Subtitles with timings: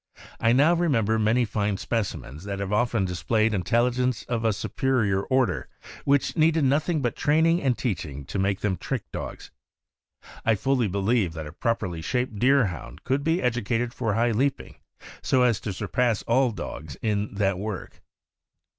[0.39, 5.69] I now remember many fine specimens that have often displayed intelligence of a superior order,
[6.05, 9.51] which needed nothing but training and teaching to make them trick dogs.
[10.43, 14.77] I fully believe that a properly shaped Deerhound could be edu cated for high leaping
[15.21, 18.01] so as to surpass all dogs in that work.